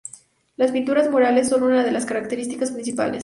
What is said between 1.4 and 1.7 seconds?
son